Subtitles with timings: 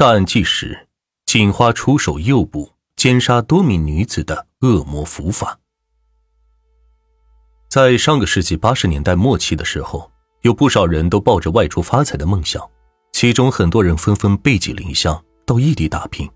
[0.00, 0.88] 大案纪实：
[1.26, 5.58] 警花出手诱捕、奸杀多名女子的恶魔伏法。
[7.68, 10.10] 在上个世纪八十年代末期的时候，
[10.40, 12.66] 有不少人都抱着外出发财的梦想，
[13.12, 16.26] 其中很多人纷纷背井离乡到异地打拼。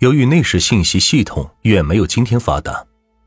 [0.00, 2.84] 由于那时信息系统远没有今天发达，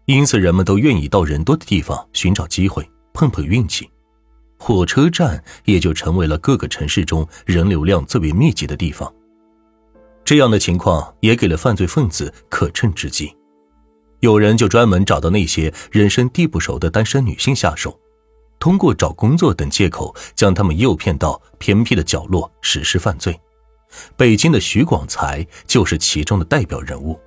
[0.07, 3.89] 因此人们都愿意到人多的地方寻找机会碰碰运气。
[4.59, 9.09] 火车站也就成为了各个城市中人流量最为密集的地方。
[10.25, 13.35] 这样的情况也给了犯罪分子可乘之机，
[14.21, 17.99] 有人就专门找到那些人生地不熟的单身女性下手，
[18.57, 23.37] 通过找工作等借口将他们诱骗到偏僻的角落实施犯罪。
[24.15, 27.19] 北京的徐广才就是其中的代表人物，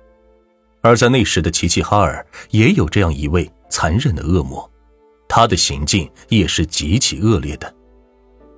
[0.81, 4.69] 而在那时的齐齐哈尔也有这样一位残忍的恶魔，
[5.29, 7.71] 他的行径也是极其恶劣的。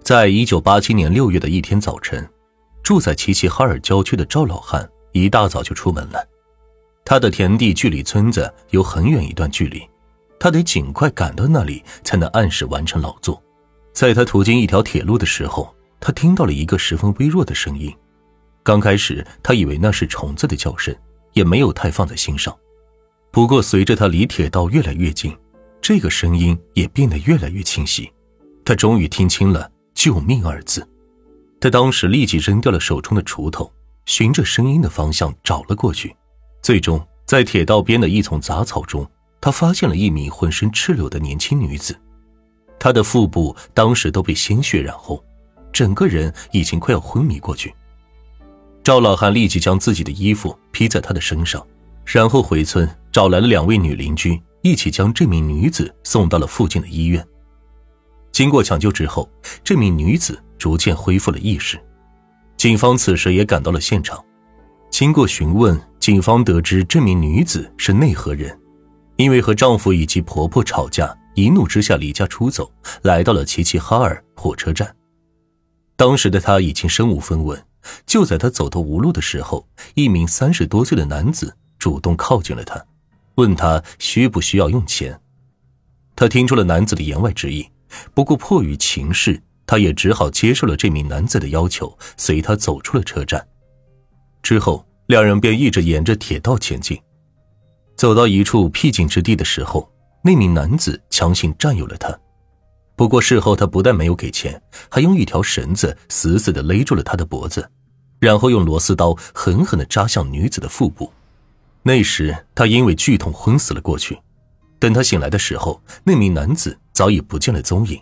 [0.01, 2.25] 在一九八七年六月的一天早晨。
[2.89, 6.27] 住在齐齐哈尔郊区的赵老汉一大早就出门了，
[7.05, 9.87] 他的田地距离村子有很远一段距离，
[10.39, 13.39] 他得尽快赶到那里才能按时完成劳作。
[13.93, 17.95] 在他途经一条铁路的时候，他听到了一个十分微弱的声音。
[18.63, 20.91] 刚开始，他以为那是虫子的叫声，
[21.33, 22.57] 也没有太放在心上。
[23.29, 25.37] 不过，随着他离铁道越来越近，
[25.79, 28.11] 这个声音也变得越来越清晰。
[28.65, 30.83] 他终于听清了“救命”二字。
[31.61, 33.71] 他当时立即扔掉了手中的锄头，
[34.05, 36.15] 循着声音的方向找了过去。
[36.61, 39.09] 最终，在铁道边的一丛杂草中，
[39.41, 41.95] 他发现了一名浑身赤裸的年轻女子。
[42.79, 45.21] 她的腹部当时都被鲜血染红，
[45.73, 47.73] 整个人已经快要昏迷过去。
[48.81, 51.65] 赵老汉立即将自己的衣服披在她的身上，
[52.05, 57.25] 然后回村找来了两位女邻居，一起将这名女子送到了附近的医院。
[58.39, 59.29] 经过抢救之后，
[59.65, 60.41] 这名女子。
[60.57, 61.77] 逐渐恢复了意识，
[62.55, 64.23] 警方此时也赶到了现场。
[64.89, 68.57] 经过询问，警方得知这名女子是内河人，
[69.17, 72.71] 因为和丈夫以及婆婆吵架，一怒之下离家出走，
[73.03, 74.93] 来到了齐齐哈尔火车站。
[75.97, 77.61] 当时的她已经身无分文，
[78.05, 82.81] 就在她走投无路的时候，一名三十多岁的男子主动靠近了她，
[83.35, 85.19] 问她需不需要用钱。
[86.17, 87.65] 她听出了男子的言外之意，
[88.13, 89.41] 不过迫于情势。
[89.65, 93.47] 他也只好接受了这名男子的要求，随他走出了车站。
[94.41, 96.99] 之后，两人便一直沿着铁道前进。
[97.95, 99.87] 走到一处僻静之地的时候，
[100.23, 102.19] 那名男子强行占有了他。
[102.95, 107.69] 不过事后，他不但没有给钱，还用一条绳子死死地勒住了他的脖子，
[108.19, 111.13] 然后用螺丝刀狠狠地扎向女子的腹部。
[111.83, 114.17] 那时，他因为剧痛昏死了过去。
[114.79, 118.01] 等他醒来的时候，那名男子早已不见了踪影。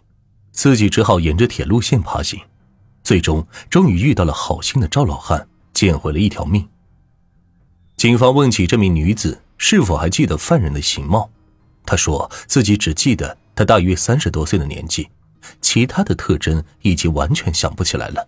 [0.51, 2.39] 自己只好沿着铁路线爬行，
[3.03, 6.67] 最终终于遇到了好心的赵老汉，捡回了一条命。
[7.95, 11.29] 警方问起这名女子是否还记得犯人的形貌，
[11.85, 15.09] 她说自己只记得她大约三十多岁的年纪，
[15.61, 18.27] 其他的特征已经完全想不起来了。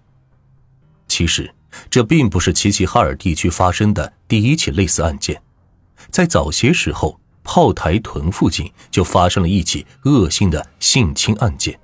[1.07, 1.51] 其实，
[1.89, 5.41] 这并不是齐齐哈尔地区发生的第一起类似案件，
[6.11, 11.79] 在早些时候，炮台屯附近就发生了一起恶性的性侵案件。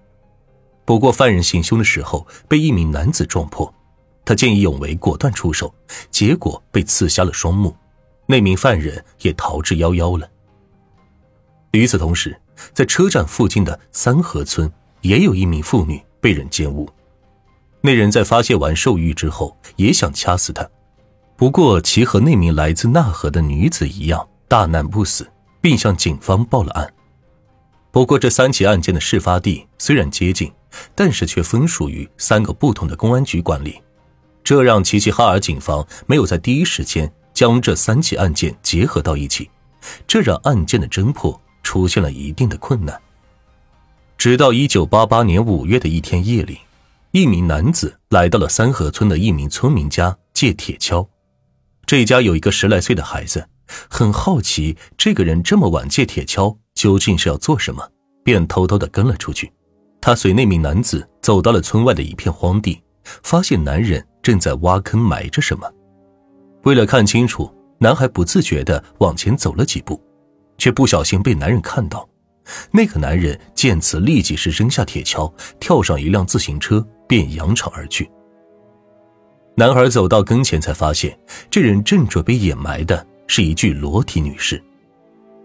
[0.85, 3.73] 不过，犯人行凶的时候被一名男子撞破，
[4.23, 5.73] 他见义勇为，果断出手，
[6.11, 7.75] 结果被刺瞎了双目，
[8.27, 10.29] 那名犯人也逃之夭夭了。
[11.71, 12.39] 与此同时，
[12.71, 14.71] 在车站附近的三河村，
[15.01, 16.87] 也有一名妇女被人奸污，
[17.81, 20.67] 那人在发泄完兽欲之后，也想掐死她，
[21.35, 25.27] 不过其和那名来自纳河的女子一样，大难不死，
[25.65, 26.93] 并向警方报了案。
[27.91, 30.53] 不过，这三起案件的事发地虽然接近。
[30.93, 33.81] 但是却分属于三个不同的公安局管理，
[34.43, 39.49] 这让齐齐哈尔警方没有在第一时间将这三起案件结合到一起，
[40.05, 43.01] 这让案件的侦破出现了一定的困难。
[44.17, 46.59] 直到一九八八年五月的一天夜里，
[47.11, 51.07] 一名男子来到了三河村的一名村民家借铁锹，
[51.85, 53.47] 这家有一个十来岁的孩子，
[53.89, 57.87] 很好奇这个人这么晚借铁锹究竟是要做什么，
[58.23, 59.51] 便偷偷的跟了出去。
[60.01, 62.81] 他随那名男子走到了村外的一片荒地，
[63.23, 65.67] 发现男人正在挖坑埋着什么。
[66.63, 70.01] 为了看清楚，男孩不自觉地往前走了几步，
[70.57, 72.07] 却不小心被男人看到。
[72.71, 78.09] 那个男人见此，立即是扔下铁锹，跳上一辆自行车，便扬长而去。
[79.57, 81.17] 男孩走到跟前，才发现
[81.49, 84.61] 这人正准备掩埋的是一具裸体女尸。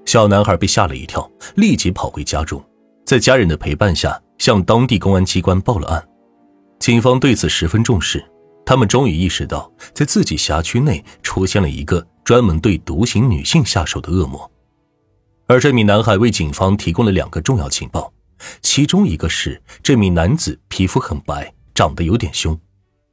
[0.07, 2.65] 小男孩被吓了一跳，立即跑回家中，
[3.05, 4.21] 在家人的陪伴下。
[4.41, 6.09] 向当地公安机关报了案，
[6.79, 8.25] 警方对此十分重视，
[8.65, 14.51] 他们终于意识到，在自己辖区内出现了一个专门对独行女性下手的恶魔。
[15.47, 18.11] 而这名男孩为警方提供了两个重要情报，
[18.63, 22.55] 其中一个是这名男子皮肤很白，长得有点凶；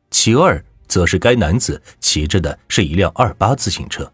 [0.09, 4.09] 其二则是该男子骑着的是一辆二八自行车，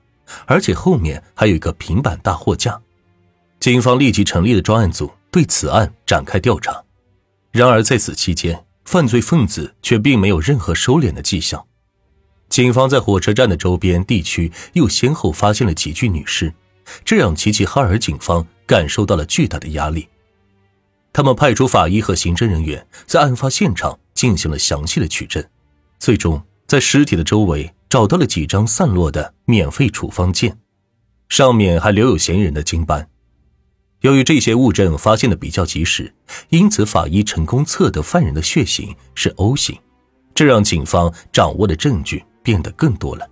[0.45, 2.79] 而且后面还有一个平板大货架。
[3.59, 6.83] 警方立即成立了专案组，对此案展开调查。
[7.51, 11.65] 然而在此期间，犯罪分子却并没有任何收敛的迹象。
[12.49, 16.53] 警方在火车站的周边地区又先后发现了几具女尸。
[17.05, 20.07] 这让齐齐哈尔警方感受到了巨大的压力。
[21.13, 25.41] 他们派出法医和刑侦人员在案发现场进行了详细的取证，
[25.97, 30.51] 最终在尸体的周围找到了几张散落的免费处方笺，
[31.29, 33.07] 上面还留有嫌疑人的经斑。
[34.01, 36.11] 由于这些物证发现的比较及时，
[36.49, 39.77] 因此法医成功测得犯人的血型是 O 型，
[40.33, 43.29] 这让警方掌握的证据变得更多了。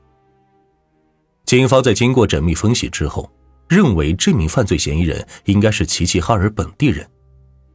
[1.43, 3.27] 警方在经过缜密分析之后。
[3.67, 7.09] 认为这名犯罪嫌疑人应该是齐齐哈尔本地人，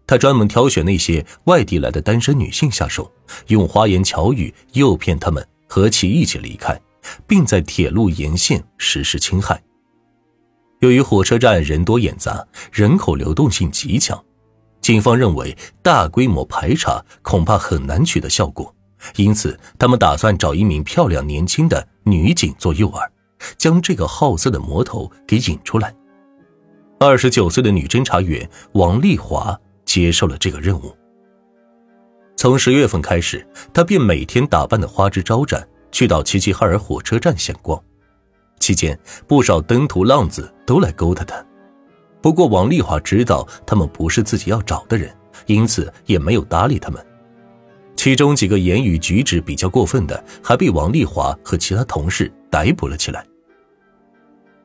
[0.06, 3.10] 他专门挑选那些外地来的单身女性下手，
[3.48, 6.78] 用花言巧语诱骗他们和其一起离开，
[7.26, 9.62] 并在铁路沿线实施侵害。
[10.80, 14.22] 由于火车站人多眼杂，人口流动性极强，
[14.80, 18.74] 警方认为大规模排查恐怕很难取得效果，
[19.16, 23.06] 因此他们打算找一名漂亮年轻的女警做诱饵。
[23.58, 25.94] 将这个好色的魔头给引出来。
[26.98, 29.54] 二十九岁的女侦查员王丽华
[29.84, 30.96] 接受了这个任务。
[32.36, 37.82] 从十月份开始，她便每天打扮的花枝招展，去到齐齐哈尔火车站闲逛。
[38.60, 41.44] 期间，不少登徒浪子都来勾搭她。
[42.20, 45.10] 不过，王丽华知道他们不是自己要找的人，
[45.46, 47.04] 因此也没有搭理他们。
[47.96, 53.24] 其中几个言语举止比较过分的，还被王丽华和其他同事逮捕了起来。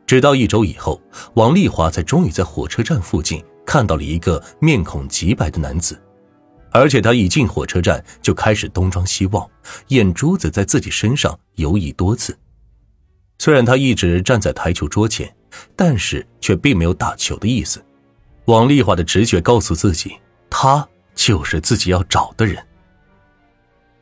[0.05, 1.01] 直到一周以后，
[1.35, 5.97] 王丽华才终于在火车站附近看到了一个面孔极白的男子，
[6.71, 9.47] 而且他一进火车站就开始东张西望，
[9.87, 12.37] 眼珠子在自己身上游移多次。
[13.37, 15.33] 虽然他一直站在台球桌前，
[15.75, 17.83] 但是却并没有打球的意思。
[18.45, 20.15] 王丽华的直觉告诉自己，
[20.49, 22.57] 他就是自己要找的人。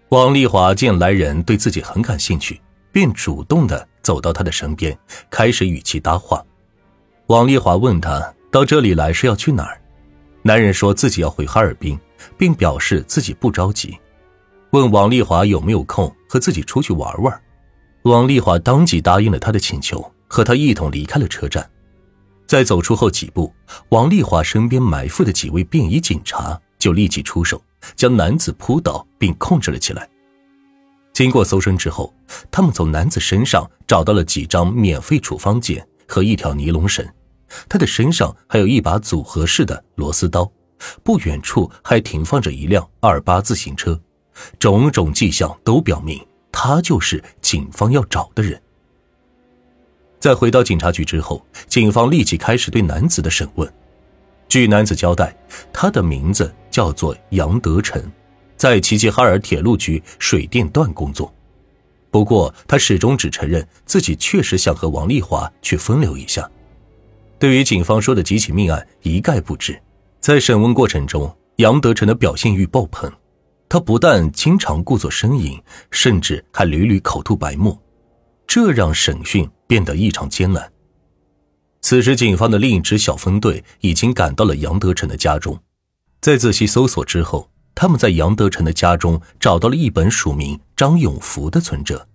[0.10, 2.60] 王丽华见来人对自己很感兴趣，
[2.92, 4.98] 便主动的走到他的身边，
[5.30, 6.44] 开始与其搭话。
[7.28, 9.80] 王丽华问他到这里来是要去哪儿，
[10.42, 12.00] 男人说自己要回哈尔滨，
[12.38, 13.98] 并表示自己不着急，
[14.72, 17.42] 问王丽华有没有空和自己出去玩玩。
[18.04, 21.70] 王丽华当即答应了他的请求，和他一同离开了车站。
[22.48, 23.54] 在走出后几步，
[23.90, 27.62] 王丽华身边埋伏的几位便衣警察就立即出手。
[27.96, 30.06] 将男子扑倒并控制了起来。
[31.14, 32.14] 经过搜身之后，
[32.52, 37.08] 他们从男子身上找到了几张免费处方笺和一条尼龙绳，
[37.70, 40.52] 他的身上还有一把组合式的螺丝刀，
[41.04, 44.00] 不远处还停放着一辆二八自行车，
[44.58, 48.62] 种种迹象都表明他就是警方要找的人。
[50.20, 53.74] 在回到警察局之后，警方立即开始对男子的审问。
[54.48, 55.36] 据男子交代，
[55.72, 58.02] 他的名字叫做杨德成，
[58.58, 61.34] 在齐齐哈尔铁路局水电段工作。
[62.12, 66.50] 不过，他始终只承认自己确实想和王丽华去风流一下。
[67.38, 69.80] 对于警方说的几起命案，一概不知。
[70.20, 73.12] 在审问过程中，杨德成的表现欲爆棚，
[73.70, 75.60] 他不但经常故作呻吟，
[75.92, 77.78] 甚至还屡屡口吐白沫，
[78.46, 80.70] 这让审讯变得异常艰难。
[81.82, 85.58] 此时，警方的另一支小分队已经赶到了杨德成的家中。
[86.20, 92.06] 在仔细搜索之后，他们在杨德成的家中找到了一本署名张永福的存折，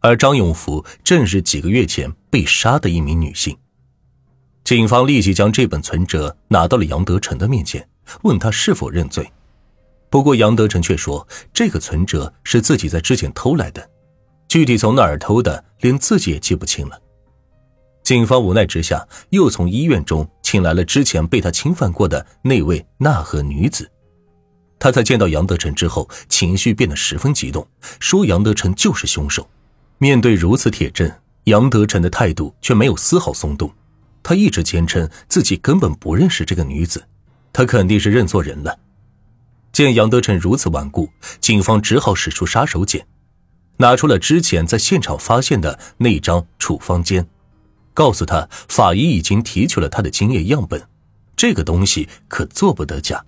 [0.00, 3.56] 而张永福正是几个月前被杀的一名女性。
[4.64, 7.86] 警方立即将这本存折拿到了杨德成的面前，
[8.22, 9.28] 问他是否认罪。
[10.08, 13.88] 不过，杨德成却说这个存折是自己在之前偷来的，
[14.48, 17.00] 具体从哪儿偷的，连自己也记不清了。
[18.02, 23.88] 警方无奈之下，又从医院中请来了之前被他侵犯过的那位纳河女子。
[24.78, 27.66] 他在见到杨德成之后，情绪变得十分激动，
[28.00, 29.48] 说杨德成就是凶手。
[29.98, 31.08] 面对如此铁证，
[31.44, 33.70] 杨德成的态度却没有丝毫松动。
[34.22, 37.04] 他一直坚称自己根本不认识这个女子，
[37.52, 38.78] 他肯定是认错人了。
[39.72, 41.10] 见杨德成如此顽固，
[41.40, 43.02] 警方只好使出杀手锏，
[43.78, 47.24] 拿出了之前在现场发现的那张处方笺。
[47.94, 50.82] 告诉他，法医已经提取了他的精液样本，
[51.36, 53.24] 这个东西可做不得假。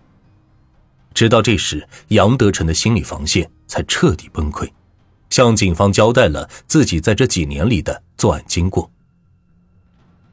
[1.14, 4.68] 直到这时，杨德成的心理防线才彻底崩溃。
[5.30, 8.90] 向警方交代了自己在这几年里的作案经过。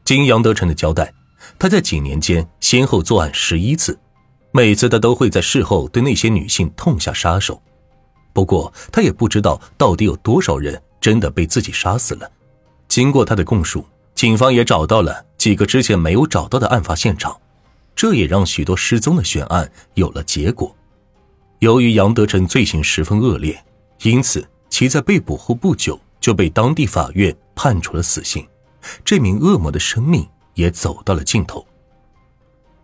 [0.09, 1.13] 经杨德成的交代，
[1.59, 3.95] 他在几年间先后作案十一次，
[4.51, 7.61] 每次他都会在事后对那些女性痛下杀手。
[8.33, 12.27] 不过，他也不知道到底有多少人真的被自己杀死了。
[12.87, 13.85] 经过他的供述，
[14.15, 17.39] 警方也找到了几个之前没有找到的案发现场，
[17.95, 20.75] 这也让许多失踪的悬案有了结果。
[21.59, 23.63] 由于杨德成罪行十分恶劣，
[24.01, 28.43] 因此其在被捕后不久就被当地法院判处了死刑。
[29.03, 31.65] 这名恶魔的生命也走到了尽头。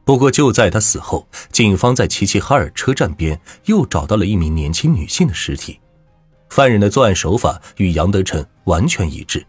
[0.04, 5.80] 不过，就在他死后，警方在齐齐哈尔车站边又找到了一名年轻女性的尸体。
[6.50, 9.46] 犯人的作案手法与杨德成完全一致。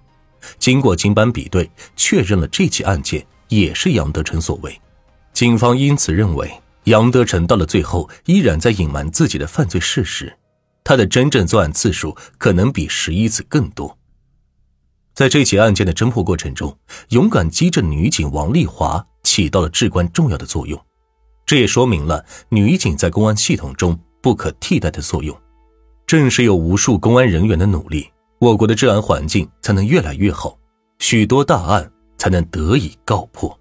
[0.58, 4.80] 经过经斑比对，确认了这起案件也是杨德成所为。
[5.32, 6.50] 警方因此认为，
[6.84, 10.34] 杨德成到了最后依然在隐瞒自己的犯罪事实，
[10.82, 13.98] 他的真正作案次数可能比十一次更多。
[15.16, 16.76] 在这起案件的侦破过程中，
[17.08, 20.78] 勇敢机智女警王丽华起到了至关重要的作用，
[21.46, 25.34] 这也说明了女警在公安系统中不可替代的作用。
[26.06, 28.06] 正是有无数公安人员的努力，
[28.40, 30.54] 我国的治安环境才能越来越好，
[30.98, 33.58] 许多大案才能得以告破。